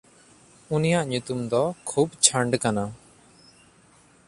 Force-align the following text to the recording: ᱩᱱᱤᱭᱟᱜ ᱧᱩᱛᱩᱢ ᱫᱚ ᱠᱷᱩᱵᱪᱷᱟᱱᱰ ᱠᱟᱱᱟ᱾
ᱩᱱᱤᱭᱟᱜ 0.75 1.05
ᱧᱩᱛᱩᱢ 1.09 1.39
ᱫᱚ 1.51 1.63
ᱠᱷᱩᱵᱪᱷᱟᱱᱰ 1.89 2.51
ᱠᱟᱱᱟ᱾ 2.63 2.85